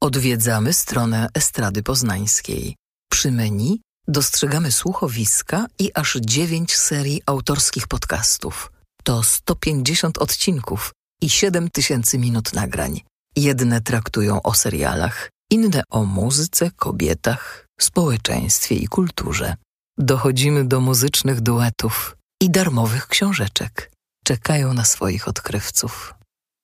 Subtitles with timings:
[0.00, 2.76] Odwiedzamy stronę Estrady Poznańskiej.
[3.10, 8.72] Przy menu dostrzegamy słuchowiska i aż dziewięć serii autorskich podcastów.
[9.04, 10.92] To 150 odcinków
[11.22, 13.00] i 7 tysięcy minut nagrań.
[13.36, 19.56] Jedne traktują o serialach, inne o muzyce, kobietach, społeczeństwie i kulturze.
[19.98, 23.92] Dochodzimy do muzycznych duetów i darmowych książeczek.
[24.24, 26.14] Czekają na swoich odkrywców.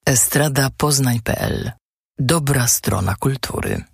[0.07, 1.73] Estrada Poznań.pl
[2.19, 3.85] Dobra strona kultury.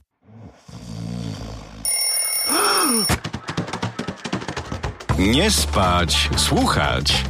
[5.19, 7.24] Nie spać, słuchać.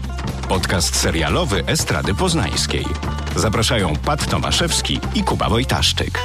[0.49, 2.85] Podcast serialowy Estrady Poznańskiej.
[3.37, 6.19] Zapraszają Pat Tomaszewski i Kuba Wojtaszczyk.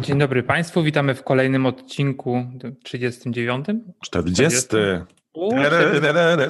[0.00, 2.46] Dzień dobry Państwu, witamy w kolejnym odcinku
[2.84, 3.66] 39.
[4.04, 4.58] 40.
[4.58, 4.76] 40,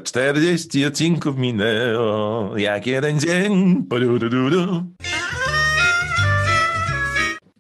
[0.05, 3.85] 40 odcinków minęło, jak jeden dzień.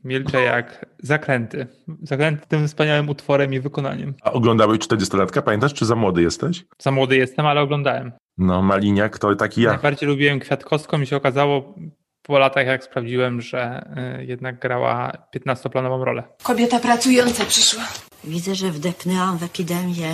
[0.06, 1.66] Milczę jak zakręty.
[2.02, 4.14] Zakręty tym wspaniałym utworem i wykonaniem.
[4.22, 6.64] A oglądałeś 40-latka, pamiętasz, czy za młody jesteś?
[6.78, 8.12] Za młody jestem, ale oglądałem.
[8.38, 9.70] No, Maliniak to taki ja.
[9.70, 11.74] Najbardziej lubiłem Kwiatkowską i się okazało
[12.22, 16.22] po latach, jak sprawdziłem, że y, jednak grała 15-planową rolę.
[16.42, 17.82] Kobieta pracująca przyszła.
[18.24, 20.08] Widzę, że wdepnęłam w epidemię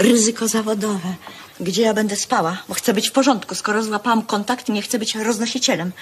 [0.00, 1.14] ryzyko zawodowe.
[1.60, 2.62] Gdzie ja będę spała?
[2.68, 3.54] Bo chcę być w porządku.
[3.54, 5.92] Skoro złapałam kontakt, nie chcę być roznosicielem.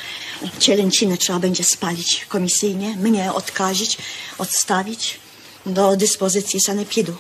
[0.59, 3.99] Cielęcinę trzeba będzie spalić komisyjnie, mnie odkazić,
[4.39, 5.21] odstawić
[5.67, 7.15] do dyspozycji sanepidu.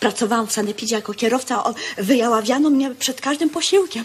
[0.00, 1.64] Pracowałam w sanepidzie jako kierowca.
[1.98, 4.04] Wyjaławiano mnie przed każdym posiłkiem.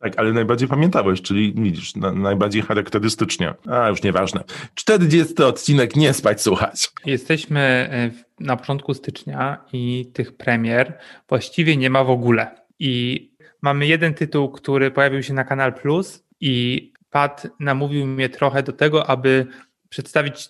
[0.00, 3.54] Tak, ale najbardziej pamiętałeś, czyli widzisz, na, najbardziej charakterystycznie.
[3.70, 4.44] A, już nieważne.
[4.74, 6.90] 40 odcinek, nie spać, słuchać.
[7.04, 10.98] Jesteśmy y, w- na początku stycznia i tych premier
[11.28, 12.66] właściwie nie ma w ogóle.
[12.78, 13.30] I
[13.62, 18.72] mamy jeden tytuł, który pojawił się na Kanal Plus i Pat namówił mnie trochę do
[18.72, 19.46] tego, aby
[19.88, 20.48] przedstawić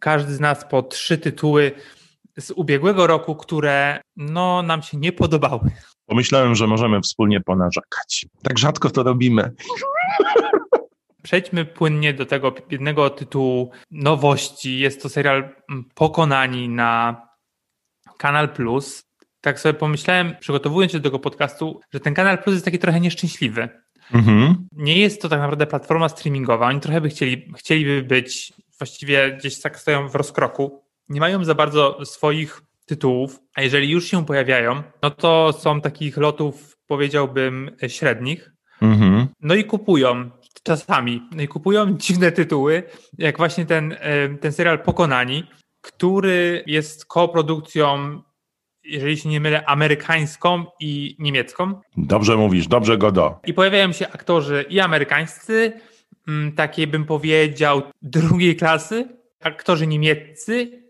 [0.00, 1.72] każdy z nas po trzy tytuły
[2.38, 5.70] z ubiegłego roku, które no, nam się nie podobały.
[6.06, 8.26] Pomyślałem, że możemy wspólnie ponarzekać.
[8.42, 9.52] Tak rzadko to robimy.
[11.22, 14.78] Przejdźmy płynnie do tego jednego tytułu nowości.
[14.78, 15.48] Jest to serial
[15.94, 17.25] Pokonani na
[18.18, 19.02] Kanal Plus.
[19.40, 23.00] Tak sobie pomyślałem, przygotowując się do tego podcastu, że ten Kanal Plus jest taki trochę
[23.00, 23.68] nieszczęśliwy.
[24.14, 24.68] Mhm.
[24.72, 26.66] Nie jest to tak naprawdę platforma streamingowa.
[26.66, 30.82] Oni trochę by chcieli, chcieliby być, właściwie gdzieś tak stoją w rozkroku.
[31.08, 36.16] Nie mają za bardzo swoich tytułów, a jeżeli już się pojawiają, no to są takich
[36.16, 38.52] lotów, powiedziałbym, średnich.
[38.82, 39.26] Mhm.
[39.40, 40.30] No i kupują
[40.62, 41.22] czasami.
[41.32, 42.82] No i kupują dziwne tytuły,
[43.18, 45.46] jak właśnie ten, e, ten serial Pokonani,
[45.86, 48.22] który jest koprodukcją,
[48.84, 51.80] jeżeli się nie mylę, amerykańską i niemiecką.
[51.96, 53.40] Dobrze mówisz, dobrze go do.
[53.46, 55.72] I pojawiają się aktorzy i amerykańscy,
[56.28, 59.08] mm, takiej bym powiedział drugiej klasy,
[59.42, 60.82] aktorzy niemieccy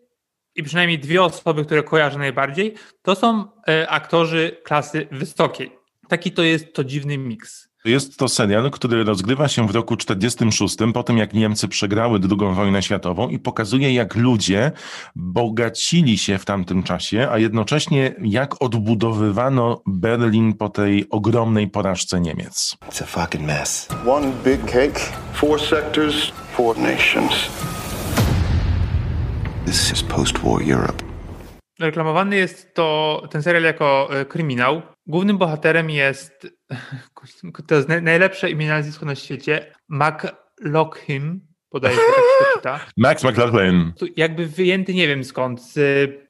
[0.55, 5.73] i przynajmniej dwie osoby, które kojarzę najbardziej, to są e, aktorzy klasy wysokiej.
[6.09, 7.69] Taki to jest to dziwny miks.
[7.87, 12.55] Jest to serial, który rozgrywa się w roku 46, po tym jak Niemcy przegrały II
[12.55, 14.73] wojnę światową i pokazuje jak ludzie
[15.17, 22.77] bogacili się w tamtym czasie, a jednocześnie jak odbudowywano Berlin po tej ogromnej porażce Niemiec.
[22.89, 23.89] It's a fucking mess.
[24.07, 25.01] One big cake,
[25.33, 27.33] four sectors, four nations.
[29.67, 31.05] This is post-war Europe.
[31.79, 34.96] Reklamowany jest to ten serial jako e, kryminał.
[35.07, 36.47] Głównym bohaterem jest
[37.67, 41.41] to jest naj- najlepsze imię nazwisko na świecie McLaughlin,
[41.71, 42.81] podaje się tak czyta.
[42.97, 43.93] Max McLaughlin.
[44.17, 45.77] Jakby wyjęty nie wiem skąd, z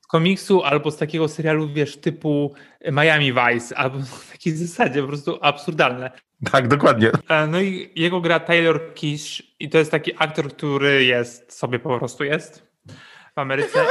[0.06, 2.54] z komiksu albo z takiego serialu, wiesz, typu
[2.92, 6.10] Miami Vice, albo w takiej zasadzie po prostu absurdalne.
[6.52, 7.10] Tak, dokładnie.
[7.28, 11.78] E, No i jego gra Taylor Kish i to jest taki aktor, który jest, sobie
[11.78, 12.66] po prostu jest
[13.34, 13.84] w Ameryce.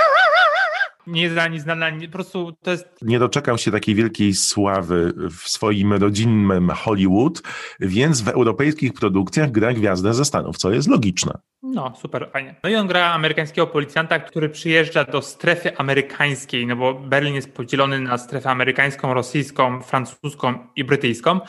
[1.08, 5.14] Nie znana, nie znana, nie, po prostu to jest Nie doczekał się takiej wielkiej sławy
[5.30, 7.42] w swoim rodzinnym Hollywood,
[7.80, 11.40] więc w europejskich produkcjach gra gwiazdę ze Stanów, co jest logiczne.
[11.64, 12.56] No, super, fajnie.
[12.64, 17.54] No i on gra amerykańskiego policjanta, który przyjeżdża do strefy amerykańskiej, no bo Berlin jest
[17.54, 21.40] podzielony na strefę amerykańską, rosyjską, francuską i brytyjską.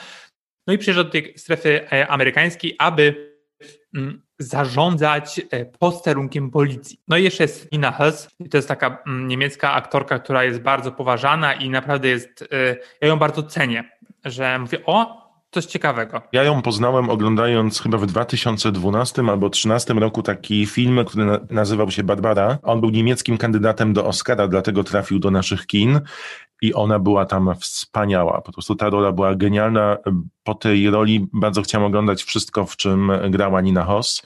[0.66, 3.34] No i przyjeżdża do tej strefy e, amerykańskiej, aby
[3.94, 7.00] mm, zarządzać e, posterunkiem policji.
[7.08, 10.92] No i jeszcze jest Nina Hess, to jest taka mm, niemiecka aktorka, która jest bardzo
[10.92, 13.90] poważana i naprawdę jest, e, ja ją bardzo cenię,
[14.24, 16.22] że mówię, o, coś ciekawego.
[16.32, 21.90] Ja ją poznałem oglądając chyba w 2012 albo 2013 roku taki film, który na nazywał
[21.90, 22.58] się Barbara.
[22.62, 26.00] On był niemieckim kandydatem do Oscara, dlatego trafił do naszych kin
[26.62, 28.40] i ona była tam wspaniała.
[28.40, 29.96] Po prostu ta rola była genialna.
[30.44, 34.22] Po tej roli bardzo chciałem oglądać wszystko, w czym grała Nina Hoss.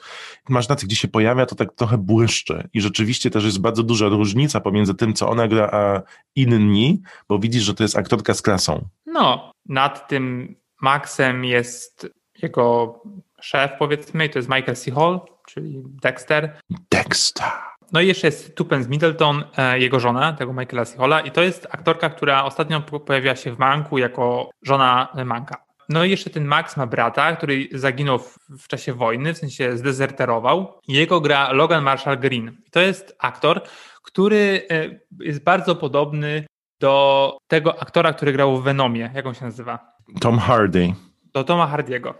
[0.49, 2.69] Masz rację, gdzie się pojawia, to tak trochę błyszczy.
[2.73, 6.01] I rzeczywiście też jest bardzo duża różnica pomiędzy tym, co ona gra, a
[6.35, 8.85] inni, bo widzisz, że to jest aktorka z klasą.
[9.05, 12.07] No, nad tym Maxem jest
[12.41, 12.95] jego
[13.41, 14.91] szef, powiedzmy, to jest Michael C.
[14.91, 16.59] Hall, czyli Dexter.
[16.91, 17.47] Dexter.
[17.91, 20.97] No i jeszcze jest Tupence Middleton, e, jego żona, tego Michaela C.
[20.97, 25.71] Halla i to jest aktorka, która ostatnio pojawiła się w Manku jako żona Manka.
[25.89, 29.77] No i jeszcze ten Max ma brata, który zaginął w, w czasie wojny, w sensie
[29.77, 30.79] zdezerterował.
[30.87, 32.57] Jego gra Logan Marshall Green.
[32.71, 33.61] To jest aktor,
[34.03, 36.45] który e, jest bardzo podobny
[36.79, 39.11] do tego aktora, który grał w Venomie.
[39.13, 39.90] Jak on się nazywa?
[40.19, 40.93] Tom Hardy.
[41.33, 42.13] Do Toma Hardiego.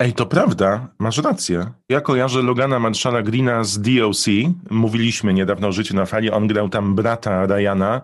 [0.00, 1.66] Ej, to prawda, masz rację.
[1.88, 4.26] Ja kojarzę Logana Marshalla Greena z DOC.
[4.70, 6.30] Mówiliśmy niedawno o życiu na fali.
[6.30, 8.00] On grał tam brata Ryana,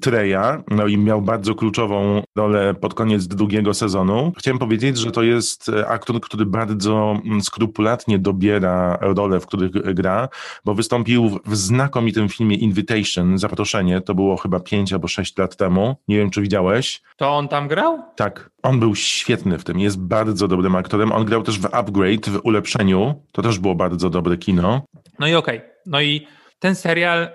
[0.00, 4.32] Treya, no i miał bardzo kluczową rolę pod koniec drugiego sezonu.
[4.38, 10.28] Chciałem powiedzieć, że to jest aktor, który bardzo mm, skrupulatnie dobiera role, w których gra,
[10.64, 14.00] bo wystąpił w znakomitym filmie Invitation, Zaproszenie.
[14.00, 15.96] To było chyba 5 albo 6 lat temu.
[16.08, 17.02] Nie wiem, czy widziałeś.
[17.16, 18.02] To on tam grał?
[18.16, 18.53] Tak.
[18.64, 21.12] On był świetny w tym, jest bardzo dobrym aktorem.
[21.12, 23.22] On grał też w Upgrade, w Ulepszeniu.
[23.32, 24.82] To też było bardzo dobre kino.
[25.18, 25.58] No i okej.
[25.58, 25.70] Okay.
[25.86, 26.26] No i
[26.58, 27.28] ten serial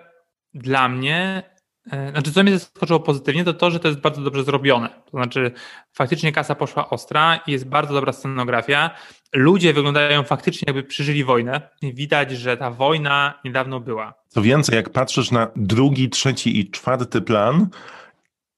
[0.53, 1.43] dla mnie,
[1.91, 4.89] e, znaczy co mnie zaskoczyło pozytywnie, to to, że to jest bardzo dobrze zrobione.
[4.89, 5.51] To znaczy
[5.93, 8.89] faktycznie kasa poszła ostra i jest bardzo dobra scenografia.
[9.33, 11.61] Ludzie wyglądają faktycznie jakby przeżyli wojnę.
[11.83, 14.13] Widać, że ta wojna niedawno była.
[14.27, 17.69] Co więcej, jak patrzysz na drugi, trzeci i czwarty plan,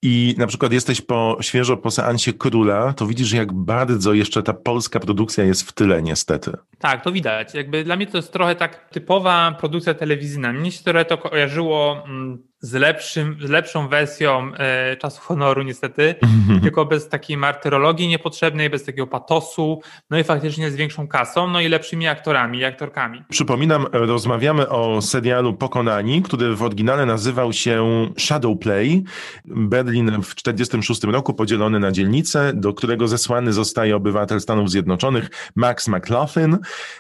[0.01, 4.53] i na przykład jesteś po, świeżo po seansie Króla, to widzisz, jak bardzo jeszcze ta
[4.53, 6.51] polska produkcja jest w tyle, niestety.
[6.79, 7.53] Tak, to widać.
[7.53, 10.53] Jakby dla mnie to jest trochę tak typowa produkcja telewizyjna.
[10.53, 16.15] Mnie się trochę to kojarzyło mm, z, lepszym, z lepszą wersją e, czasu honoru, niestety,
[16.63, 21.61] tylko bez takiej martyrologii niepotrzebnej, bez takiego patosu, no i faktycznie z większą kasą, no
[21.61, 23.23] i lepszymi aktorami i aktorkami.
[23.29, 29.03] Przypominam, rozmawiamy o serialu Pokonani, który w oryginale nazywał się Shadowplay.
[29.45, 35.87] Berlin w 1946 roku podzielony na dzielnice, do którego zesłany zostaje obywatel Stanów Zjednoczonych Max
[35.87, 36.57] McLaughlin.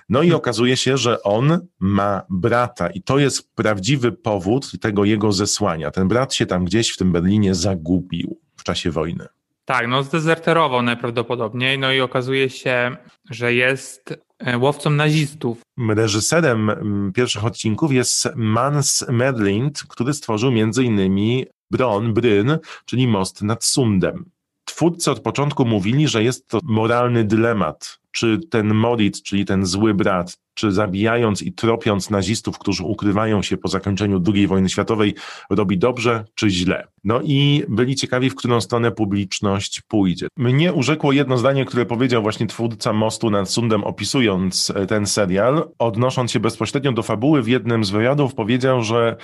[0.09, 5.31] No i okazuje się, że on ma brata i to jest prawdziwy powód tego jego
[5.31, 5.50] zesłania
[5.93, 9.25] Ten brat się tam gdzieś w tym Berlinie zagubił w czasie wojny.
[9.65, 12.97] Tak, no zdezerterował najprawdopodobniej, no i okazuje się,
[13.29, 15.61] że jest e, łowcą nazistów.
[15.89, 16.71] Reżyserem
[17.15, 24.25] pierwszych odcinków jest Mans Merlind, który stworzył między innymi Bron, Bryn, czyli most nad Sundem.
[24.65, 29.93] Twórcy od początku mówili, że jest to moralny dylemat, czy ten Moritz, czyli ten zły
[29.93, 35.15] brat, czy zabijając i tropiąc nazistów, którzy ukrywają się po zakończeniu II wojny światowej,
[35.49, 36.87] robi dobrze czy źle.
[37.03, 40.27] No i byli ciekawi, w którą stronę publiczność pójdzie.
[40.37, 46.31] Mnie urzekło jedno zdanie, które powiedział właśnie twórca Mostu nad Sundem, opisując ten serial, odnosząc
[46.31, 49.15] się bezpośrednio do fabuły w jednym z wywiadów, powiedział, że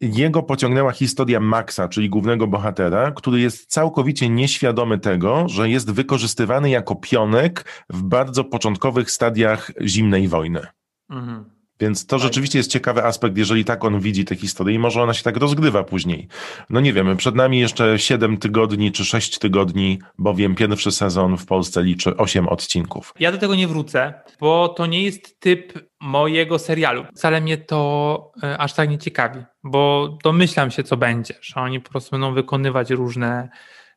[0.00, 6.70] jego pociągnęła historia Maxa, czyli głównego bohatera, który jest całkowicie nieświadomy tego, że jest wykorzystywany
[6.70, 10.66] jako pionek w bardzo początkowych stadiach zimnej wojny.
[11.10, 11.49] Mhm.
[11.80, 15.14] Więc to rzeczywiście jest ciekawy aspekt, jeżeli tak on widzi tę historię i może ona
[15.14, 16.28] się tak rozgrywa później.
[16.70, 21.46] No nie wiemy, przed nami jeszcze 7 tygodni czy 6 tygodni, bowiem pierwszy sezon w
[21.46, 23.14] Polsce liczy 8 odcinków.
[23.20, 27.04] Ja do tego nie wrócę, bo to nie jest typ mojego serialu.
[27.16, 31.80] Wcale mnie to e, aż tak nie ciekawi, bo domyślam się, co będzie, że oni
[31.80, 33.48] po prostu będą wykonywać różne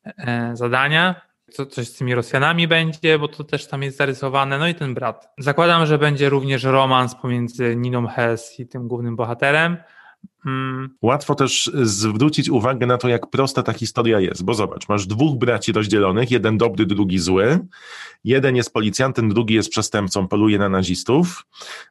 [0.06, 1.22] e, zadania,
[1.54, 4.94] co, coś z tymi Rosjanami będzie, bo to też tam jest zarysowane, no i ten
[4.94, 5.34] brat.
[5.38, 9.78] Zakładam, że będzie również romans pomiędzy Niną Hess i tym głównym bohaterem.
[10.46, 10.90] Mm.
[11.02, 15.38] Łatwo też zwrócić uwagę na to, jak prosta ta historia jest, bo zobacz, masz dwóch
[15.38, 17.60] braci rozdzielonych, jeden dobry, drugi zły,
[18.24, 21.46] jeden jest policjantem, drugi jest przestępcą, poluje na nazistów,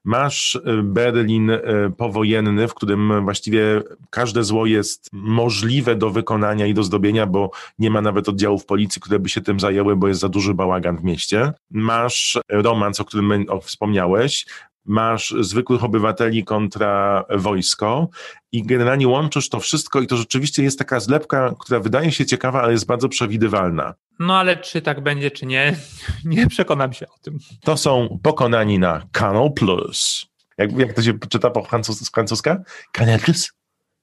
[0.05, 1.61] masz y, Berlin y,
[1.97, 7.91] powojenny, w którym właściwie każde zło jest możliwe do wykonania i do zdobienia, bo nie
[7.91, 11.05] ma nawet oddziałów policji, które by się tym zajęły, bo jest za duży bałagan w
[11.05, 11.53] mieście.
[11.71, 14.47] Masz romans, o którym wspomniałeś,
[14.85, 18.09] masz zwykłych obywateli kontra wojsko
[18.53, 22.63] i generalnie łączysz to wszystko i to rzeczywiście jest taka zlepka, która wydaje się ciekawa,
[22.63, 23.95] ale jest bardzo przewidywalna.
[24.19, 25.77] No ale czy tak będzie, czy nie,
[26.25, 27.39] nie przekonam się o tym.
[27.61, 30.27] To są pokonani na Canal Plus.
[30.59, 32.63] Jak, jak to się czyta po francus, z francuska?
[32.93, 33.53] Canal Plus.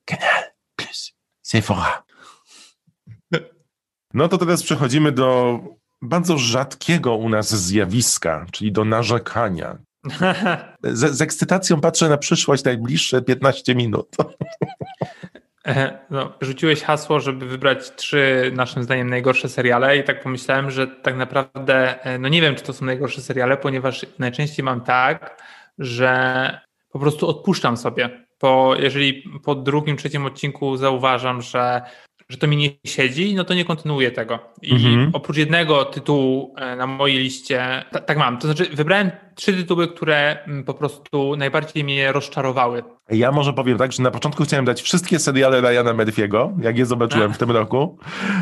[0.06, 0.44] Canal
[0.76, 1.14] Plus.
[1.48, 2.04] C'est fora.
[4.14, 5.60] No to teraz przechodzimy do
[6.02, 9.78] bardzo rzadkiego u nas zjawiska, czyli do narzekania.
[10.84, 14.08] Z, z ekscytacją patrzę na przyszłość najbliższe 15 minut.
[16.10, 21.18] No, rzuciłeś hasło, żeby wybrać trzy, naszym zdaniem, najgorsze seriale, i tak pomyślałem, że tak
[21.18, 25.44] naprawdę, e, no nie wiem, czy to są najgorsze seriale, ponieważ najczęściej mam tak,
[25.80, 26.60] że
[26.92, 28.26] po prostu odpuszczam sobie.
[28.42, 31.82] Bo jeżeli po drugim, trzecim odcinku zauważam, że
[32.30, 34.40] że to mi nie siedzi, no to nie kontynuuję tego.
[34.62, 35.10] I mhm.
[35.14, 40.44] oprócz jednego tytułu e, na mojej liście, tak mam, to znaczy wybrałem trzy tytuły, które
[40.44, 42.84] mm, po prostu najbardziej mnie rozczarowały.
[43.10, 46.86] Ja może powiem tak, że na początku chciałem dać wszystkie seriale Ryana Murphy'ego, jak je
[46.86, 47.34] zobaczyłem A.
[47.34, 47.98] w tym roku,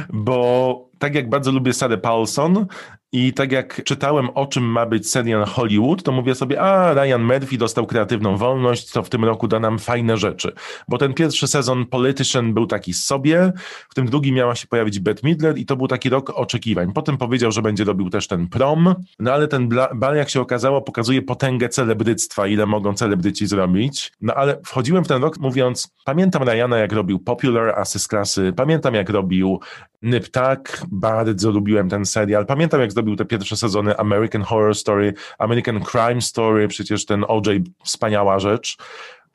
[0.09, 2.65] bo tak jak bardzo lubię Sarah Paulson
[3.11, 7.23] i tak jak czytałem o czym ma być serial Hollywood, to mówię sobie, a Ryan
[7.23, 10.51] Murphy dostał kreatywną wolność, co w tym roku da nam fajne rzeczy.
[10.87, 13.51] Bo ten pierwszy sezon Politician był taki sobie,
[13.89, 16.93] w tym drugim miała się pojawić Bette Midler i to był taki rok oczekiwań.
[16.93, 20.81] Potem powiedział, że będzie robił też ten prom, no ale ten bal, jak się okazało,
[20.81, 24.11] pokazuje potęgę celebryctwa, ile mogą celebryci zrobić.
[24.21, 28.53] No ale wchodziłem w ten rok mówiąc, pamiętam Ryana jak robił Popular, Asy z klasy,
[28.55, 29.59] pamiętam jak robił
[30.01, 32.45] Nyptak, bardzo lubiłem ten serial.
[32.45, 37.63] Pamiętam, jak zdobił te pierwsze sezony American Horror Story, American Crime Story, przecież ten OJ,
[37.83, 38.77] wspaniała rzecz.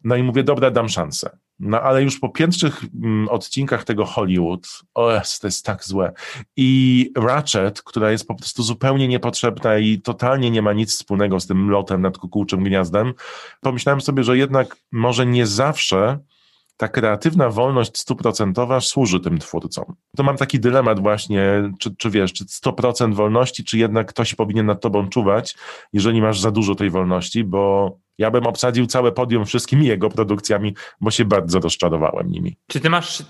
[0.04, 1.38] No i mówię, dobra, dam szansę.
[1.61, 6.12] No ale już po pierwszych mm, odcinkach tego Hollywood, o, to jest tak złe.
[6.57, 11.47] I Ratchet, która jest po prostu zupełnie niepotrzebna i totalnie nie ma nic wspólnego z
[11.47, 13.14] tym lotem nad kukułczym gniazdem,
[13.61, 16.19] pomyślałem sobie, że jednak może nie zawsze
[16.76, 19.84] ta kreatywna wolność stuprocentowa służy tym twórcom.
[20.16, 24.66] To mam taki dylemat właśnie, czy, czy wiesz, czy 100% wolności, czy jednak ktoś powinien
[24.66, 25.56] nad tobą czuwać,
[25.92, 30.74] jeżeli masz za dużo tej wolności, bo ja bym obsadził całe podium wszystkimi jego produkcjami,
[31.00, 32.56] bo się bardzo rozczarowałem nimi.
[32.66, 33.22] Czy ty masz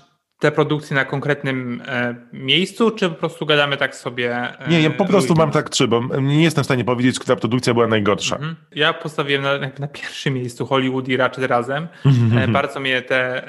[0.43, 4.35] te produkcje na konkretnym e, miejscu, czy po prostu gadamy tak sobie?
[4.59, 7.35] E, nie, ja po prostu mam tak trzy, bo nie jestem w stanie powiedzieć, która
[7.35, 8.35] produkcja była najgorsza.
[8.35, 8.55] Mhm.
[8.75, 11.87] Ja postawiłem na, na, pierwszym miejscu Hollywood i Ratchet razem.
[12.05, 12.37] Mhm.
[12.37, 13.43] E, bardzo mnie te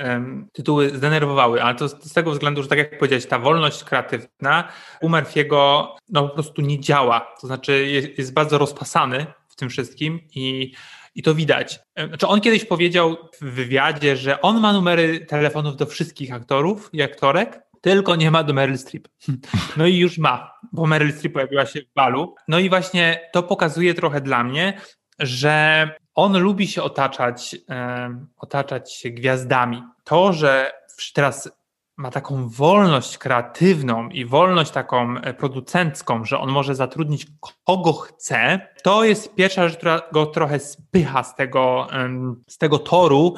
[0.52, 4.68] tytuły zdenerwowały, ale to z, z, tego względu, że tak jak powiedziałeś, ta wolność kreatywna
[5.00, 7.34] u Murphy'ego no, po prostu nie działa.
[7.40, 10.72] To znaczy jest, jest bardzo rozpasany w tym wszystkim i
[11.14, 11.80] i to widać.
[12.08, 17.02] Znaczy on kiedyś powiedział w wywiadzie, że on ma numery telefonów do wszystkich aktorów i
[17.02, 19.08] aktorek, tylko nie ma do Meryl Streep.
[19.76, 22.34] No i już ma, bo Meryl Streep pojawiła się w balu.
[22.48, 24.80] No i właśnie to pokazuje trochę dla mnie,
[25.18, 29.82] że on lubi się otaczać, e, otaczać się gwiazdami.
[30.04, 30.72] To, że
[31.14, 31.50] teraz
[31.96, 37.26] ma taką wolność kreatywną i wolność taką e, producencką, że on może zatrudnić
[37.64, 41.88] kogo chce, to jest pierwsza rzecz, która go trochę spycha z tego,
[42.48, 43.34] z tego toru,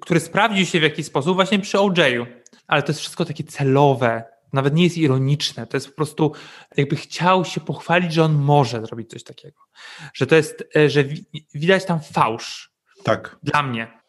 [0.00, 2.26] który sprawdził się w jakiś sposób właśnie przy OJ-u.
[2.66, 6.32] Ale to jest wszystko takie celowe, nawet nie jest ironiczne, to jest po prostu
[6.76, 9.60] jakby chciał się pochwalić, że on może zrobić coś takiego.
[10.14, 11.04] Że to jest, e, że
[11.54, 12.70] widać tam fałsz.
[13.02, 13.36] Tak.
[13.42, 13.99] Dla mnie.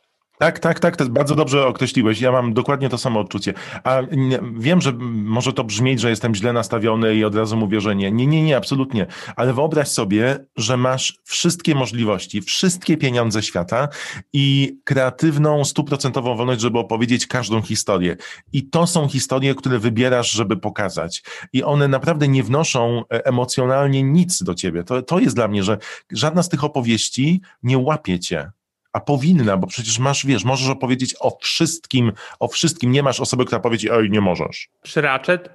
[0.41, 2.21] Tak, tak, tak, to bardzo dobrze określiłeś.
[2.21, 3.53] Ja mam dokładnie to samo odczucie.
[3.83, 7.81] A nie, wiem, że może to brzmieć, że jestem źle nastawiony i od razu mówię,
[7.81, 8.11] że nie.
[8.11, 9.07] Nie, nie, nie, absolutnie.
[9.35, 13.87] Ale wyobraź sobie, że masz wszystkie możliwości, wszystkie pieniądze świata
[14.33, 18.17] i kreatywną, stuprocentową wolność, żeby opowiedzieć każdą historię.
[18.53, 21.23] I to są historie, które wybierasz, żeby pokazać.
[21.53, 24.83] I one naprawdę nie wnoszą e, emocjonalnie nic do ciebie.
[24.83, 25.77] To, to jest dla mnie, że
[26.11, 28.51] żadna z tych opowieści nie łapie cię
[28.93, 33.45] a powinna, bo przecież masz, wiesz, możesz opowiedzieć o wszystkim, o wszystkim, nie masz osoby,
[33.45, 34.69] która powie ci, oj, nie możesz.
[34.81, 35.49] Przy Ratchet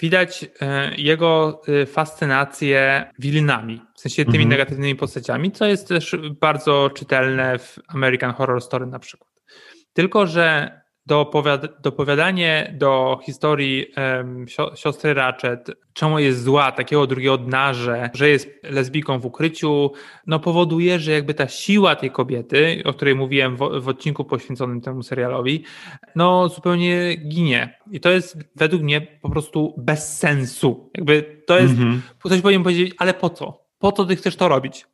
[0.00, 4.48] widać e, jego e, fascynację wilinami, w sensie tymi mhm.
[4.48, 9.30] negatywnymi postaciami, co jest też bardzo czytelne w American Horror Story na przykład.
[9.92, 10.79] Tylko, że
[11.82, 18.48] dopowiadanie do historii um, siostry Ratchet, czemu jest zła, takiego drugiego dna, że, że jest
[18.62, 19.92] lesbijką w ukryciu,
[20.26, 24.80] no powoduje, że jakby ta siła tej kobiety, o której mówiłem w, w odcinku poświęconym
[24.80, 25.64] temu serialowi,
[26.16, 27.78] no zupełnie ginie.
[27.90, 30.90] I to jest według mnie po prostu bez sensu.
[30.94, 32.00] Jakby to jest, mm -hmm.
[32.24, 33.69] ktoś powinien powiedzieć, ale po co?
[33.80, 34.86] Po co ty chcesz to robić?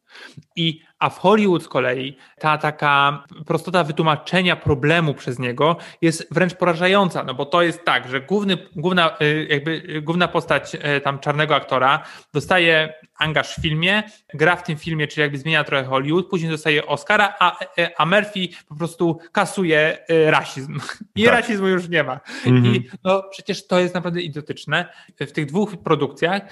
[0.57, 6.55] I, a w Hollywood z kolei ta taka prostota wytłumaczenia problemu przez niego jest wręcz
[6.55, 11.19] porażająca, no bo to jest tak, że główny, główna, y, jakby główna postać y, tam
[11.19, 12.03] czarnego aktora
[12.35, 14.03] dostaje angaż w filmie,
[14.35, 18.07] gra w tym filmie, czyli jakby zmienia trochę Hollywood, później dostaje Oscara, a, y, a
[18.07, 20.81] Murphy po prostu kasuje rasizm.
[21.15, 21.33] I tak.
[21.33, 22.21] rasizmu już nie ma.
[22.47, 22.75] Mhm.
[22.75, 24.93] I no przecież to jest naprawdę idiotyczne.
[25.21, 26.43] W tych dwóch produkcjach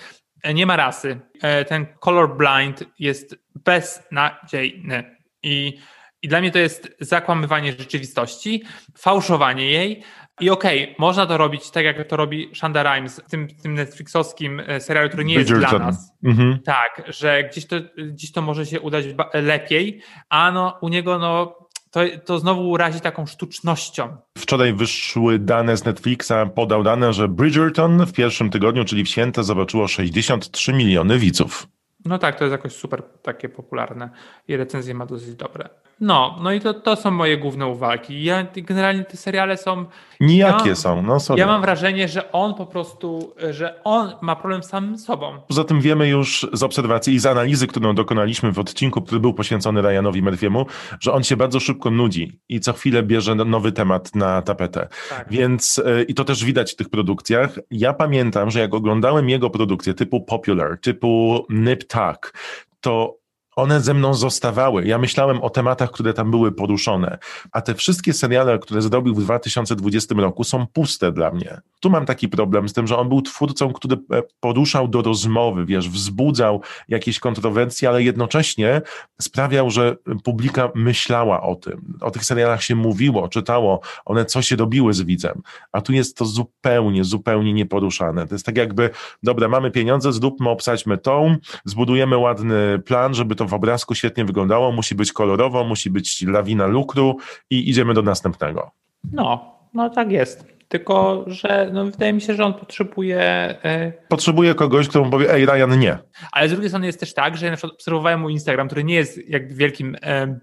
[0.53, 1.21] nie ma rasy.
[1.43, 5.17] E, ten color blind jest beznadziejny.
[5.43, 5.79] I,
[6.23, 8.63] I dla mnie to jest zakłamywanie rzeczywistości,
[8.99, 10.03] fałszowanie jej.
[10.41, 13.75] I okej, okay, można to robić tak, jak to robi Shonda Rhimes w tym, tym
[13.75, 16.13] Netflixowskim e, serialu, który nie jest dla nas.
[16.25, 16.59] Mhm.
[16.65, 21.59] Tak, że gdzieś to, gdzieś to może się udać lepiej, a no, u niego no,
[21.95, 24.17] to, to znowu razi taką sztucznością.
[24.39, 29.45] Wczoraj wyszły dane z Netflixa, podał dane, że Bridgerton w pierwszym tygodniu, czyli w święte,
[29.45, 31.67] zobaczyło 63 miliony widzów.
[32.05, 34.11] No tak, to jest jakoś super takie popularne
[34.49, 35.69] i recenzje ma dosyć dobre.
[36.01, 38.25] No, no i to, to są moje główne uwagi.
[38.25, 39.85] Ja, generalnie te seriale są.
[40.21, 41.41] Nijakie ja, są, no sorry.
[41.41, 45.41] Ja mam wrażenie, że on po prostu, że on ma problem z samym sobą.
[45.49, 49.35] Poza tym wiemy już z obserwacji i z analizy, którą dokonaliśmy w odcinku, który był
[49.35, 50.65] poświęcony Ryanowi Murphy'emu,
[51.01, 54.89] że on się bardzo szybko nudzi i co chwilę bierze nowy temat na tapetę.
[55.11, 55.27] Tak.
[55.31, 57.59] Więc e, i to też widać w tych produkcjach.
[57.71, 62.35] Ja pamiętam, że jak oglądałem jego produkcje typu Popular, typu Nip Tuck,
[62.83, 63.15] to
[63.57, 64.87] one ze mną zostawały.
[64.87, 67.19] Ja myślałem o tematach, które tam były poruszone,
[67.53, 71.61] a te wszystkie seriale, które zrobił w 2020 roku, są puste dla mnie.
[71.81, 75.67] Tu mam taki problem z tym, że on był twórcą, który e, poruszał do rozmowy,
[75.67, 78.83] wiesz, wzbudzał jakieś kontrowersje, ale jednocześnie
[79.21, 81.99] sprawiał, że publika myślała o tym.
[82.01, 85.43] O tych serialach się mówiło, czytało, one coś robiły z widzem,
[85.73, 88.27] a tu jest to zupełnie, zupełnie nieporuszane.
[88.27, 88.91] To jest tak jakby,
[89.23, 94.25] dobra, mamy pieniądze, zróbmy, obsadźmy tą, zbudujemy ładny plan, żeby to to w obrazku świetnie
[94.25, 97.17] wyglądało, musi być kolorowo, musi być lawina lukru
[97.51, 98.71] i idziemy do następnego.
[99.13, 100.55] No, no tak jest.
[100.69, 103.21] Tylko, że no, wydaje mi się, że on potrzebuje.
[103.65, 103.93] E...
[104.09, 105.99] Potrzebuje kogoś, kto mu powie, ej, Ryan, nie.
[106.33, 108.85] Ale z drugiej strony jest też tak, że ja na przykład obserwowałem mój Instagram, który
[108.85, 109.97] nie jest jakby wielkim.
[110.03, 110.41] E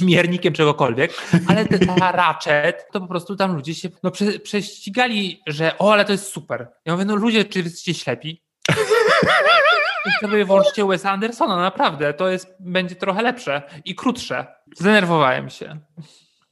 [0.00, 1.12] miernikiem czegokolwiek,
[1.48, 6.04] ale ta Ratchet, to po prostu tam ludzie się no, prze, prześcigali, że o, ale
[6.04, 6.68] to jest super.
[6.84, 8.42] Ja mówię, no ludzie, czy jesteście ślepi?
[10.20, 14.46] Sobie włączcie Wesa Andersona, naprawdę, to jest, będzie trochę lepsze i krótsze.
[14.76, 15.78] Zdenerwowałem się.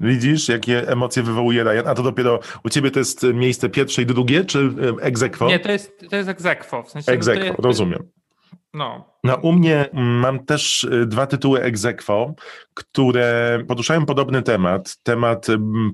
[0.00, 1.88] Widzisz, jakie emocje wywołuje Ryan?
[1.88, 5.48] A to dopiero u ciebie to jest miejsce pierwsze i drugie, czy egzekwo?
[5.48, 6.82] Nie, to jest, to jest egzekwo.
[6.82, 8.08] W sensie, egzekwo, jest, rozumiem.
[8.74, 9.14] No.
[9.24, 9.34] no.
[9.34, 12.34] U mnie mam też y, dwa tytuły egzekwo,
[12.74, 15.46] które poruszają podobny temat, temat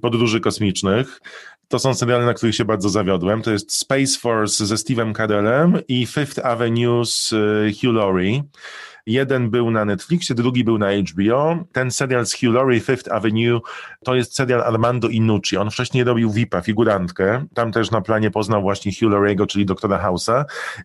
[0.02, 1.20] podróży kosmicznych.
[1.68, 3.42] To są seriale, na których się bardzo zawiodłem.
[3.42, 8.42] To jest Space Force ze Steve'em Carellem i Fifth Avenue z y, Hugh Laurie.
[9.06, 11.64] Jeden był na Netflixie, drugi był na HBO.
[11.72, 13.60] Ten serial z Hugh Laurie, Fifth Avenue,
[14.04, 15.56] to jest serial Armando Inucci.
[15.56, 17.46] On wcześniej robił VIP-a, figurantkę.
[17.54, 20.45] Tam też na planie poznał właśnie Hugh Lauriego, czyli doktora House'a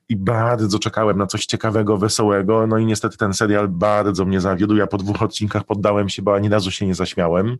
[0.10, 2.67] i bardzo czekałem na coś ciekawego, wesołego.
[2.67, 4.75] No i niestety ten serial bardzo mnie zawiódł.
[4.75, 7.57] Ja po dwóch odcinkach poddałem się, bo ani razu się nie zaśmiałem.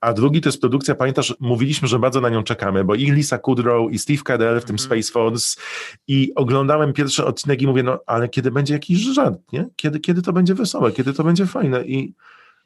[0.00, 3.38] A drugi to jest produkcja, pamiętasz, mówiliśmy, że bardzo na nią czekamy, bo i Lisa
[3.38, 4.78] Kudrow, i Steve Carell w tym mm.
[4.78, 5.60] Space Force
[6.08, 9.68] i oglądałem pierwszy odcinek i mówię, no ale kiedy będzie jakiś żart, nie?
[9.82, 12.14] Kiedy, kiedy to będzie wesołe, kiedy to będzie fajne i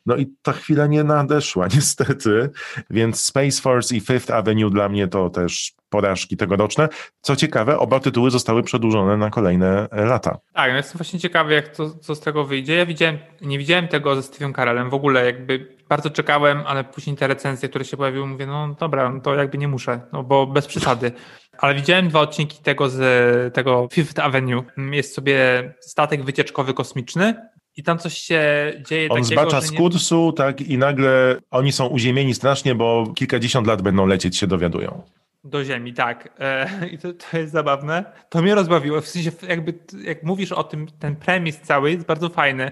[0.07, 2.51] no i ta chwila nie nadeszła niestety,
[2.91, 6.89] więc Space Force i Fifth Avenue dla mnie to też porażki tegoroczne.
[7.21, 10.39] Co ciekawe, oba tytuły zostały przedłużone na kolejne lata.
[10.53, 12.75] Tak, no jestem właśnie ciekawy, jak to, co z tego wyjdzie.
[12.75, 17.17] Ja widziałem, nie widziałem tego ze Steven Carellem w ogóle, jakby bardzo czekałem, ale później
[17.17, 20.47] te recenzje, które się pojawiły, mówię, no dobra, no to jakby nie muszę, no bo
[20.47, 21.13] bez przesady.
[21.59, 24.63] Ale widziałem dwa odcinki tego z tego Fifth Avenue.
[24.93, 27.35] Jest sobie statek wycieczkowy kosmiczny
[27.77, 31.87] i tam coś się dzieje On takiego, zbacza z kursu, tak, i nagle oni są
[31.87, 35.03] uziemieni strasznie, bo kilkadziesiąt lat będą lecieć, się dowiadują.
[35.45, 36.29] Do ziemi, tak.
[36.39, 38.05] E, I to, to jest zabawne.
[38.29, 39.01] To mnie rozbawiło.
[39.01, 42.71] W sensie, jakby, jak mówisz o tym, ten premis cały jest bardzo fajny.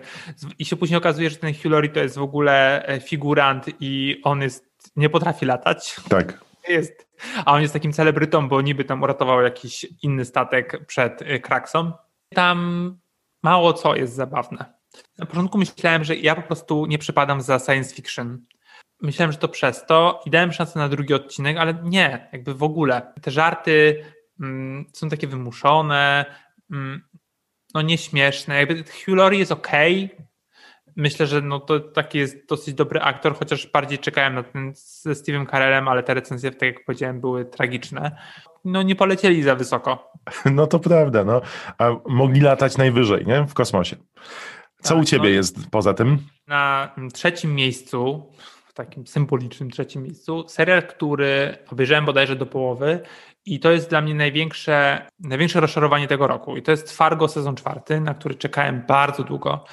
[0.59, 4.42] I się później okazuje, że ten Hillary to jest w ogóle e, figurant i on
[4.42, 4.64] jest,
[4.97, 5.97] nie potrafi latać.
[6.09, 6.44] Tak.
[6.68, 7.04] Jest,
[7.44, 11.92] a on jest takim celebrytą, bo niby tam uratował jakiś inny statek przed e, kraksą.
[12.35, 12.98] Tam
[13.42, 14.74] mało co jest zabawne.
[15.18, 18.46] Na początku myślałem, że ja po prostu nie przypadam za science fiction.
[19.03, 22.62] Myślałem, że to przez to i dałem szansę na drugi odcinek, ale nie, jakby w
[22.62, 23.12] ogóle.
[23.22, 24.05] Te żarty
[24.40, 26.24] mm, są takie wymuszone,
[26.70, 27.03] mm,
[27.74, 28.55] no nieśmieszne.
[28.57, 29.70] Jakby Hugh Laurie jest ok.
[30.97, 35.13] Myślę, że no to taki jest dosyć dobry aktor, chociaż bardziej czekałem na ten ze
[35.13, 38.17] Steve'em Carellem, ale te recenzje, tak jak powiedziałem, były tragiczne.
[38.65, 40.13] No nie polecieli za wysoko.
[40.55, 41.41] No to prawda, no.
[41.79, 43.43] A mogli latać najwyżej, nie?
[43.43, 43.97] W kosmosie.
[44.83, 46.19] Co tak, u ciebie no, jest poza tym?
[46.47, 48.31] Na trzecim miejscu,
[48.67, 53.01] w takim symbolicznym trzecim miejscu, serial, który obejrzałem bodajże do połowy
[53.47, 56.57] i to jest dla mnie największe, największe rozczarowanie tego roku.
[56.57, 59.65] I to jest Fargo sezon czwarty, na który czekałem bardzo długo.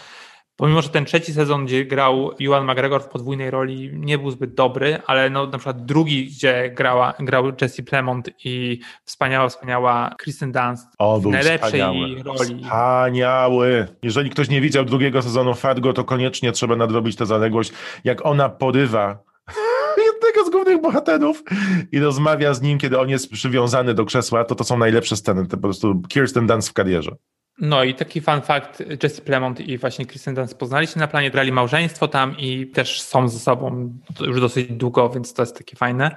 [0.61, 4.53] Pomimo, że ten trzeci sezon, gdzie grał Ewan McGregor w podwójnej roli, nie był zbyt
[4.53, 10.51] dobry, ale no, na przykład drugi, gdzie grała, grał Jesse Plemont i wspaniała, wspaniała Kristen
[10.51, 12.23] Dunst O, w najlepszej wspaniały.
[12.23, 12.63] roli.
[12.63, 13.87] Wspaniały.
[14.03, 17.71] Jeżeli ktoś nie widział drugiego sezonu Fargo, to koniecznie trzeba nadrobić tę zaległość.
[18.03, 19.23] Jak ona porywa
[20.07, 21.43] jednego z głównych bohaterów
[21.91, 25.47] i rozmawia z nim, kiedy on jest przywiązany do krzesła, to to są najlepsze sceny.
[25.47, 27.15] To po prostu Kirsten Dunst w karierze.
[27.61, 31.31] No i taki fun fact, Jesse Plemont i właśnie Kristen Dunst poznali się na planie,
[31.31, 35.75] grali małżeństwo tam i też są ze sobą już dosyć długo, więc to jest takie
[35.75, 36.15] fajne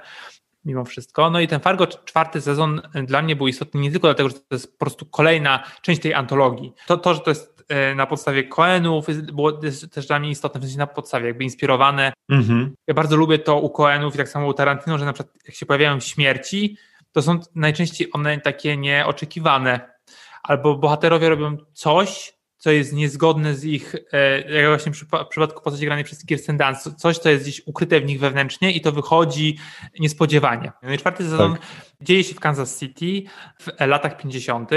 [0.65, 1.29] mimo wszystko.
[1.29, 4.55] No i ten Fargo czwarty sezon dla mnie był istotny nie tylko dlatego, że to
[4.55, 6.73] jest po prostu kolejna część tej antologii.
[6.87, 9.51] To, to że to jest e, na podstawie Coenów było
[9.91, 12.13] też dla mnie istotne, w sensie na podstawie jakby inspirowane.
[12.29, 12.75] Mhm.
[12.87, 15.55] Ja bardzo lubię to u Coenów i tak samo u Tarantino, że na przykład jak
[15.55, 16.77] się pojawiają śmierci,
[17.11, 19.94] to są najczęściej one takie nieoczekiwane
[20.47, 25.85] albo bohaterowie robią coś, co jest niezgodne z ich, e, jak właśnie w przypadku postaci
[25.85, 29.57] granej przez Kirsten Dunst, coś, co jest gdzieś ukryte w nich wewnętrznie i to wychodzi
[29.99, 30.71] niespodziewanie.
[30.83, 31.61] No i czwarty sezon tak.
[32.01, 33.29] dzieje się w Kansas City
[33.59, 34.69] w latach 50.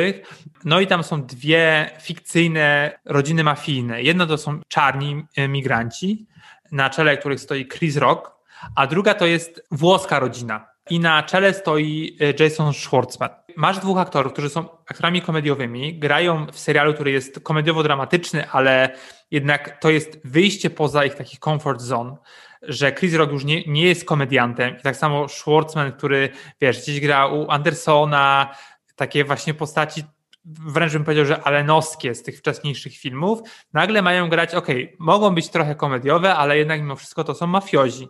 [0.65, 4.03] No i tam są dwie fikcyjne rodziny mafijne.
[4.03, 6.27] Jedno to są czarni migranci,
[6.73, 8.31] na czele których stoi Chris Rock,
[8.75, 10.67] a druga to jest włoska rodzina.
[10.91, 16.47] I na czele stoi e, Jason Schwartzman masz dwóch aktorów, którzy są aktorami komediowymi, grają
[16.53, 18.97] w serialu, który jest komediowo-dramatyczny, ale
[19.31, 22.17] jednak to jest wyjście poza ich takich comfort zone,
[22.63, 26.29] że Chris Rock już nie, nie jest komediantem i tak samo Schwartzman, który
[26.61, 28.55] wiesz, gdzieś gra u Andersona,
[28.97, 30.05] takie właśnie postaci
[30.45, 33.41] wręcz bym powiedział, że alenowskie z tych wcześniejszych filmów,
[33.73, 34.67] nagle mają grać, ok,
[34.99, 38.09] mogą być trochę komediowe, ale jednak mimo wszystko to są mafiozi.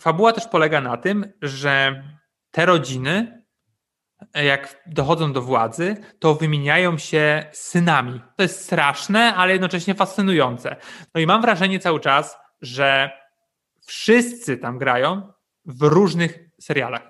[0.00, 2.02] Fabuła też polega na tym, że
[2.50, 3.39] te rodziny
[4.34, 8.20] jak dochodzą do władzy, to wymieniają się synami.
[8.36, 10.76] To jest straszne, ale jednocześnie fascynujące.
[11.14, 13.10] No i mam wrażenie cały czas, że
[13.86, 15.32] wszyscy tam grają
[15.64, 17.02] w różnych serialach.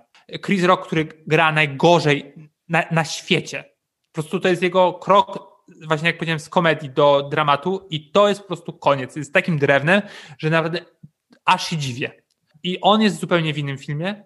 [0.46, 2.34] Chris Rock, który gra najgorzej
[2.68, 3.64] na, na świecie.
[4.12, 5.50] Po prostu to jest jego krok,
[5.88, 9.16] właśnie jak powiedziałem, z komedii do dramatu i to jest po prostu koniec.
[9.16, 10.02] Jest takim drewnem,
[10.38, 10.80] że naprawdę
[11.44, 12.22] aż się dziwię.
[12.62, 14.24] I on jest zupełnie w innym filmie.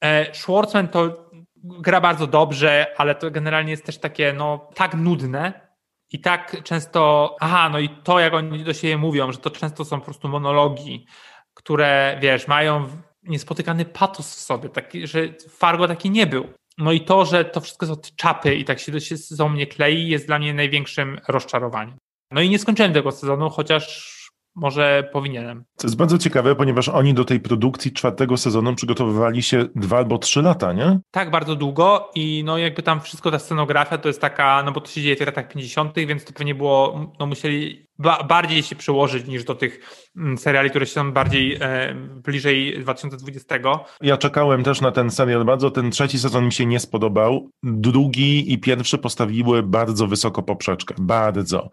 [0.00, 1.25] E, Schwartzman to
[1.66, 5.66] gra bardzo dobrze, ale to generalnie jest też takie, no, tak nudne
[6.12, 9.84] i tak często, aha, no i to, jak oni do siebie mówią, że to często
[9.84, 11.06] są po prostu monologi,
[11.54, 12.88] które, wiesz, mają
[13.22, 16.48] niespotykany patos w sobie, taki, że Fargo taki nie był.
[16.78, 18.92] No i to, że to wszystko od czapy i tak się
[19.30, 21.96] do mnie klei, jest dla mnie największym rozczarowaniem.
[22.30, 24.15] No i nie skończyłem tego sezonu, chociaż
[24.56, 25.64] może powinienem.
[25.76, 30.18] To jest bardzo ciekawe, ponieważ oni do tej produkcji czwartego sezonu przygotowywali się dwa albo
[30.18, 30.98] trzy lata, nie?
[31.10, 34.80] Tak, bardzo długo i no jakby tam wszystko, ta scenografia to jest taka, no bo
[34.80, 38.76] to się dzieje w latach 50., więc to pewnie było, no musieli ba bardziej się
[38.76, 39.80] przyłożyć niż do tych
[40.16, 43.54] mm, seriali, które są bardziej e, bliżej 2020.
[44.00, 45.70] Ja czekałem też na ten serial bardzo.
[45.70, 47.50] Ten trzeci sezon mi się nie spodobał.
[47.62, 50.94] Drugi i pierwszy postawiły bardzo wysoko poprzeczkę.
[50.98, 51.70] Bardzo.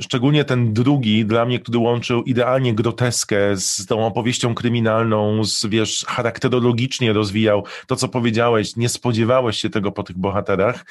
[0.00, 6.04] Szczególnie ten drugi dla mnie, który łączył idealnie groteskę z tą opowieścią kryminalną, z, wiesz,
[6.08, 8.76] charakterologicznie rozwijał to, co powiedziałeś.
[8.76, 10.84] Nie spodziewałeś się tego po tych bohaterach.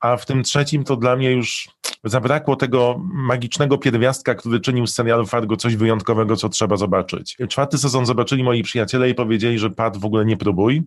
[0.00, 1.68] A w tym trzecim to dla mnie już
[2.04, 7.36] zabrakło tego magicznego pierwiastka, który czynił z serialu Fargo coś wyjątkowego, co trzeba zobaczyć.
[7.48, 10.82] Czwarty sezon zobaczyli moi przyjaciele i powiedzieli, że Pat w ogóle nie próbuj,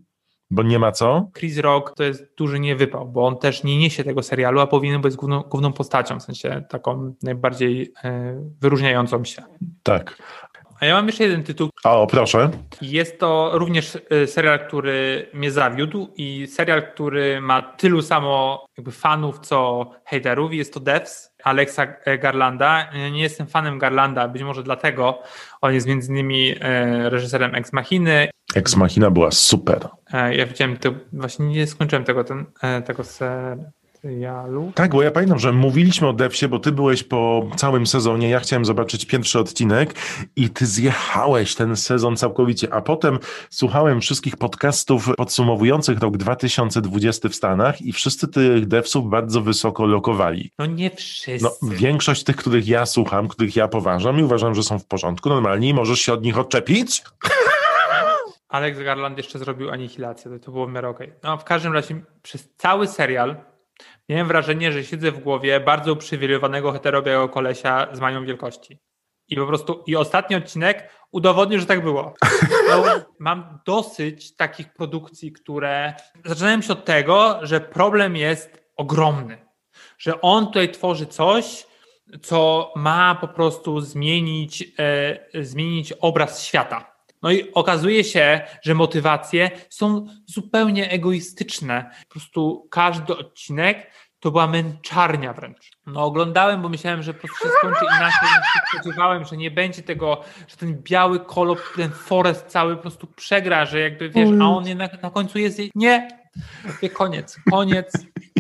[0.52, 1.30] bo nie ma co.
[1.38, 5.02] Chris Rock to jest duży niewypał, bo on też nie niesie tego serialu, a powinien
[5.02, 9.43] być główną, główną postacią, w sensie taką najbardziej e, wyróżniającą się.
[9.84, 10.17] Tak.
[10.80, 11.69] A ja mam jeszcze jeden tytuł.
[11.84, 12.50] O, proszę.
[12.82, 18.91] Jest to również y, serial, który mnie zawiódł i serial, który ma tylu samo jakby
[18.91, 20.54] fanów, co haterów.
[20.54, 21.88] Jest to Devs Alexa
[22.20, 22.90] Garlanda.
[23.12, 25.22] Nie jestem fanem Garlanda, być może dlatego.
[25.62, 26.58] On jest między innymi y,
[27.10, 28.30] reżyserem Ex Machiny.
[28.56, 29.88] Ex Machina była super.
[30.14, 33.64] E, ja widziałem to, właśnie nie skończyłem tego, ten, e, tego serialu
[34.06, 34.72] serialu.
[34.76, 38.39] Tak, bo ja pamiętam, że mówiliśmy o Devsie, bo ty byłeś po całym sezonie, ja
[38.39, 39.96] chciałem zobaczyć pierwszy odcinek
[40.36, 47.36] i ty zjechałeś ten sezon całkowicie, a potem słuchałem wszystkich podcastów podsumowujących rok 2020 w
[47.36, 50.52] Stanach i wszyscy tych Devsów bardzo wysoko lokowali.
[50.60, 51.44] No nie wszyscy.
[51.44, 55.30] No, większość tych, których ja słucham, których ja poważam i uważam, że są w porządku
[55.30, 57.04] normalnie i możesz się od nich odczepić.
[58.50, 61.08] Alex Garland jeszcze zrobił anihilację, to, to było w miarę okej.
[61.08, 61.20] Okay.
[61.24, 63.36] No, w każdym razie przez cały serial
[64.10, 68.80] Miałem wrażenie, że siedzę w głowie bardzo uprzywilejowanego heterobiałego kolesia z manią wielkości.
[69.28, 72.14] I po prostu, i ostatni odcinek udowodnił, że tak było.
[72.70, 72.84] No,
[73.20, 75.94] mam dosyć takich produkcji, które
[76.26, 79.46] zaczynają się od tego, że problem jest ogromny.
[79.98, 81.68] Że on tutaj tworzy coś,
[82.22, 86.95] co ma po prostu zmienić, e, zmienić obraz świata.
[87.26, 91.92] No i okazuje się, że motywacje są zupełnie egoistyczne.
[92.08, 95.72] Po prostu każdy odcinek to była męczarnia wręcz.
[95.86, 99.52] No oglądałem, bo myślałem, że po prostu się skończy inaczej niż się spodziewałem, że nie
[99.52, 104.30] będzie tego, że ten biały kolor, ten forest cały po prostu przegra, że jakby wiesz,
[104.42, 106.08] a on jednak na końcu jest, nie,
[106.94, 107.94] koniec, koniec,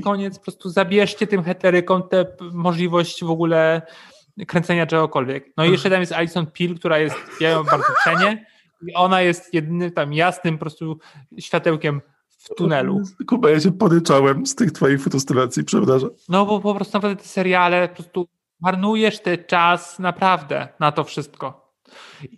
[0.03, 3.81] koniec, po prostu zabierzcie tym heterykom tę możliwość w ogóle
[4.47, 5.45] kręcenia czegokolwiek.
[5.57, 8.45] No i jeszcze tam jest Alison Peel, która jest, ja ją bardzo cenię
[8.87, 10.97] i ona jest jedynym tam jasnym po prostu
[11.39, 13.01] światełkiem w tunelu.
[13.27, 16.09] Kuba, ja się poryczałem z tych twoich frustracji, przepraszam.
[16.29, 18.27] No bo po prostu naprawdę te seriale, po prostu
[18.61, 21.64] marnujesz ten czas naprawdę na to wszystko.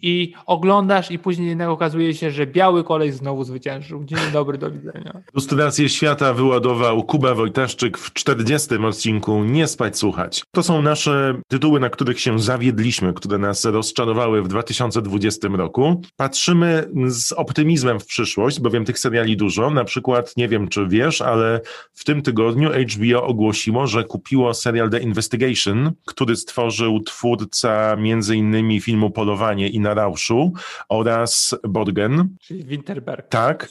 [0.01, 4.03] I oglądasz i później jednak okazuje się, że biały kolej znowu zwyciężył.
[4.03, 5.21] Dzień dobry, do widzenia.
[5.33, 10.43] Ilustrację świata wyładował Kuba Wojtaszczyk w 40 odcinku Nie spać, słuchać.
[10.51, 16.01] To są nasze tytuły, na których się zawiedliśmy, które nas rozczarowały w 2020 roku.
[16.15, 19.69] Patrzymy z optymizmem w przyszłość, bowiem tych seriali dużo.
[19.69, 21.61] Na przykład, nie wiem czy wiesz, ale
[21.93, 28.81] w tym tygodniu HBO ogłosiło, że kupiło serial The Investigation, który stworzył twórca między innymi
[28.81, 30.53] filmu Polowanie i na Rauszu
[30.89, 32.35] oraz Borgen.
[32.41, 33.27] Czyli Winterberg.
[33.29, 33.69] Tak.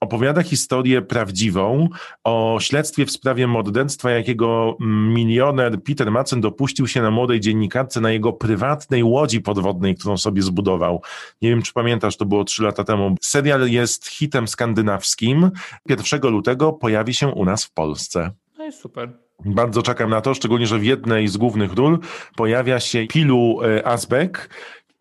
[0.00, 1.88] Opowiada historię prawdziwą
[2.24, 8.10] o śledztwie w sprawie morderstwa, jakiego milioner Peter Madsen dopuścił się na młodej dziennikarce na
[8.10, 11.02] jego prywatnej łodzi podwodnej, którą sobie zbudował.
[11.42, 13.14] Nie wiem, czy pamiętasz, to było trzy lata temu.
[13.20, 15.50] Serial jest hitem skandynawskim.
[15.88, 18.30] 1 lutego pojawi się u nas w Polsce.
[18.58, 19.12] No i super.
[19.44, 21.98] Bardzo czekam na to, szczególnie, że w jednej z głównych ról
[22.36, 24.48] pojawia się Pilu e, Asbeck,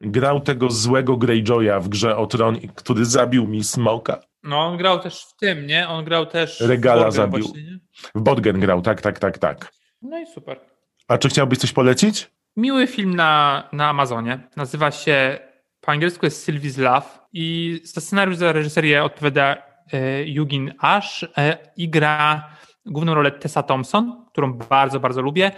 [0.02, 4.20] grał tego złego Greyjoya w grze o tron, który zabił mi Smoka.
[4.44, 5.88] No on grał też w tym, nie?
[5.88, 7.40] On grał też Regala w zabił.
[7.44, 7.80] właśnie, nie?
[8.16, 9.72] W Bodgen grał, tak, tak, tak, tak.
[10.02, 10.60] No i super.
[11.08, 12.32] A czy chciałbyś coś polecić?
[12.58, 14.40] Miły film na, na Amazonie.
[14.56, 15.40] Nazywa się,
[15.82, 19.58] po angielsku jest Sylwie's Love i za scenariusz, za reżyserię odpowiada
[19.94, 22.50] e, Yugin Ash e, i gra
[22.86, 25.52] główną rolę Tessa Thompson, którą bardzo, bardzo lubię.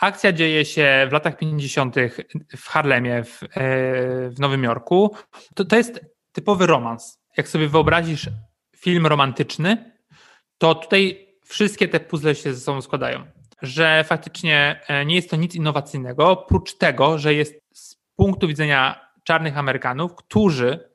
[0.00, 1.96] Akcja dzieje się w latach 50.
[2.56, 3.48] w Harlemie, w, e,
[4.30, 5.16] w Nowym Jorku.
[5.54, 6.00] To, to jest
[6.32, 7.18] typowy romans.
[7.36, 8.28] Jak sobie wyobrazisz
[8.76, 9.92] film romantyczny,
[10.58, 13.24] to tutaj wszystkie te puzzle się ze sobą składają.
[13.62, 19.10] Że faktycznie e, nie jest to nic innowacyjnego, oprócz tego, że jest z punktu widzenia
[19.24, 20.90] czarnych Amerykanów, którzy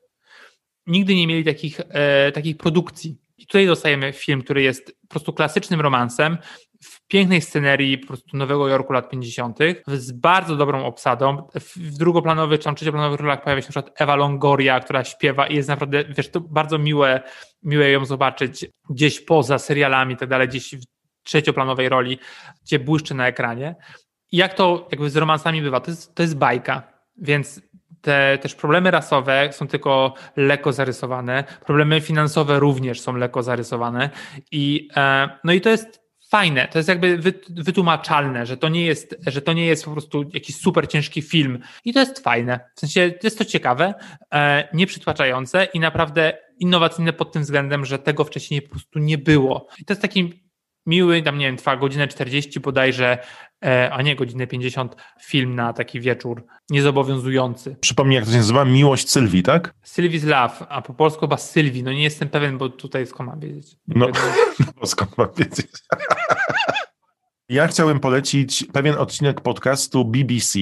[0.87, 3.17] nigdy nie mieli takich, e, takich produkcji.
[3.37, 6.37] I tutaj dostajemy film, który jest po prostu klasycznym romansem,
[6.85, 11.47] w pięknej scenerii po prostu Nowego Jorku lat 50., z bardzo dobrą obsadą.
[11.59, 15.69] W, drugoplanowych czy trzecioplanowych rolach pojawia się na przykład Ewa Longoria, która śpiewa i jest
[15.69, 17.21] naprawdę, wiesz, to bardzo miłe,
[17.63, 20.85] miłe ją zobaczyć gdzieś poza serialami i tak dalej, gdzieś w
[21.23, 22.19] trzecioplanowej roli,
[22.65, 23.75] gdzie błyszczy na ekranie.
[24.31, 26.83] I jak to jakby z romansami bywa, to jest, to jest bajka,
[27.17, 27.61] więc
[28.01, 34.09] te też problemy rasowe są tylko lekko zarysowane, problemy finansowe również są lekko zarysowane
[34.51, 36.04] i e, no i to jest
[36.35, 39.91] fajne, to jest jakby wy- wytłumaczalne, że to nie jest, że to nie jest po
[39.91, 41.59] prostu jakiś super ciężki film.
[41.85, 43.93] I to jest fajne, w sensie jest to ciekawe,
[44.33, 49.67] e, nieprzytłaczające i naprawdę innowacyjne pod tym względem, że tego wcześniej po prostu nie było.
[49.79, 50.44] I to jest taki
[50.85, 53.17] miły, tam nie wiem, trwa godzinę 40 bodajże,
[53.65, 57.75] e, a nie godzinę 50 film na taki wieczór niezobowiązujący.
[57.81, 58.65] Przypomnij, jak to się nazywa?
[58.65, 59.73] Miłość Sylwii, tak?
[59.85, 63.39] Sylwie's Love, a po polsku chyba Sylwii, no nie jestem pewien, bo tutaj skąd mam
[63.39, 63.77] wiedzieć.
[63.87, 64.07] No,
[64.81, 65.67] no skąd mam wiedzieć?
[67.49, 70.60] Ja chciałem polecić pewien odcinek podcastu BBC.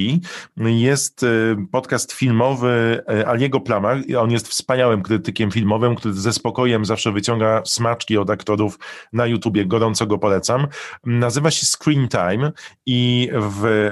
[0.58, 3.96] Jest y, podcast filmowy y, Aliego Plama.
[4.20, 8.80] On jest wspaniałym krytykiem filmowym, który ze spokojem zawsze wyciąga smaczki od aktorów
[9.14, 9.66] na YouTubie.
[9.66, 10.68] Gorąco go polecam.
[11.06, 12.52] Nazywa się Screen Time
[12.86, 13.90] i w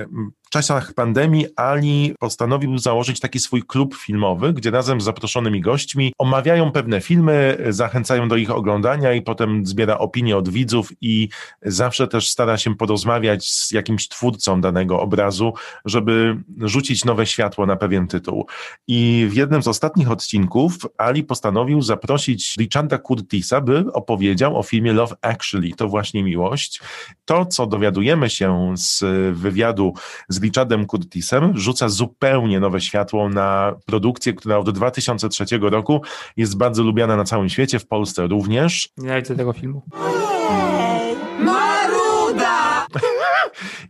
[0.51, 6.71] czasach pandemii Ali postanowił założyć taki swój klub filmowy, gdzie razem z zaproszonymi gośćmi omawiają
[6.71, 11.29] pewne filmy, zachęcają do ich oglądania i potem zbiera opinie od widzów i
[11.61, 15.53] zawsze też stara się porozmawiać z jakimś twórcą danego obrazu,
[15.85, 18.47] żeby rzucić nowe światło na pewien tytuł.
[18.87, 24.93] I w jednym z ostatnich odcinków Ali postanowił zaprosić Richarda Curtisa, by opowiedział o filmie
[24.93, 26.81] Love Actually, to właśnie miłość.
[27.25, 29.03] To, co dowiadujemy się z
[29.37, 29.93] wywiadu
[30.29, 36.01] z Richardem Curtisem rzuca zupełnie nowe światło na produkcję, która od 2003 roku
[36.37, 38.89] jest bardzo lubiana na całym świecie, w Polsce również.
[38.97, 39.81] Nie widzę tego filmu.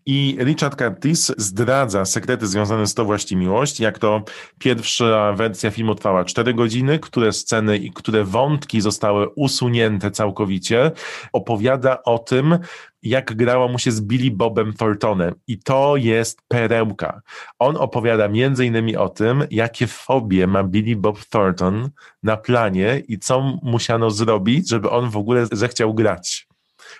[0.05, 4.23] I Richard Curtis zdradza sekrety związane z to właśnie miłość, jak to
[4.59, 10.91] pierwsza wersja filmu trwała 4 godziny, które sceny i które wątki zostały usunięte całkowicie.
[11.33, 12.59] Opowiada o tym,
[13.03, 15.35] jak grało mu się z Billy Bobem Thorntonem.
[15.47, 17.21] I to jest perełka.
[17.59, 21.89] On opowiada między innymi o tym, jakie fobie ma Billy Bob Thornton
[22.23, 26.50] na planie i co musiano zrobić, żeby on w ogóle zechciał grać.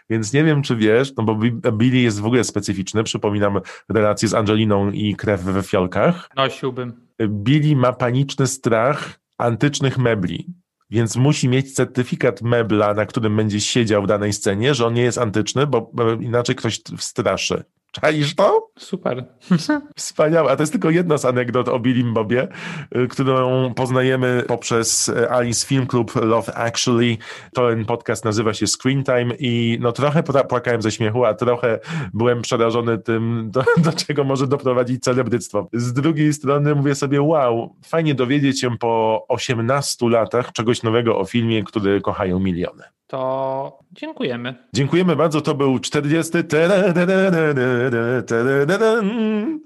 [0.09, 1.39] Więc nie wiem, czy wiesz, no bo
[1.71, 3.03] Billy jest w ogóle specyficzny.
[3.03, 6.29] Przypominam relację z Angeliną i krew we fiolkach.
[6.35, 7.07] Nosiłbym.
[7.27, 14.03] Billy ma paniczny strach antycznych mebli więc musi mieć certyfikat mebla, na którym będzie siedział
[14.03, 17.63] w danej scenie, że on nie jest antyczny, bo inaczej ktoś wstraszy.
[17.91, 18.69] Czaisz to?
[18.79, 19.25] Super.
[19.95, 20.51] Wspaniałe.
[20.51, 22.47] A to jest tylko jedna z anegdot o Billim Bobie,
[22.95, 27.17] y, którą poznajemy poprzez y, Alice Film Club Love Actually.
[27.53, 31.79] Ten podcast nazywa się Screen Time i no trochę płakałem ze śmiechu, a trochę
[32.13, 35.69] byłem przerażony tym, do, do czego może doprowadzić celebryctwo.
[35.73, 41.25] Z drugiej strony mówię sobie, wow, fajnie dowiedzieć się po 18 latach czegoś nowego o
[41.25, 44.55] filmie, który kochają miliony to dziękujemy.
[44.73, 45.41] Dziękujemy bardzo.
[45.41, 46.31] To był 40.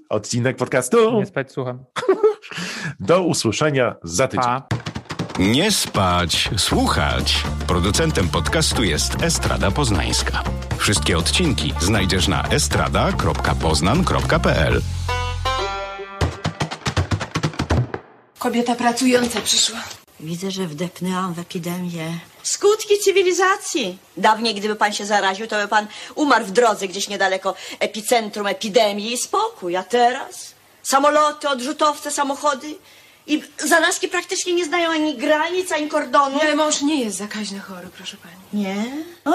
[0.08, 1.18] odcinek podcastu.
[1.18, 1.84] Nie spać, słucham.
[3.00, 4.44] Do usłyszenia za tydzień.
[4.44, 4.66] Pa.
[5.38, 7.42] Nie spać, słuchać.
[7.66, 10.42] Producentem podcastu jest Estrada Poznańska.
[10.78, 14.80] Wszystkie odcinki znajdziesz na estrada.poznan.pl.
[18.38, 19.78] Kobieta pracująca przyszła.
[20.20, 22.18] Widzę, że wdepnęłam w epidemię.
[22.42, 23.98] Skutki cywilizacji.
[24.16, 29.12] Dawniej, gdyby pan się zaraził, to by pan umarł w drodze gdzieś niedaleko epicentrum epidemii
[29.12, 29.76] i spokój.
[29.76, 30.54] A teraz?
[30.82, 32.74] Samoloty, odrzutowce, samochody.
[33.26, 36.38] I zarazki praktycznie nie znają ani granic, ani kordonu.
[36.42, 38.62] Ale mąż nie jest zakaźny chory, proszę pani.
[38.62, 38.84] Nie?
[39.24, 39.34] O,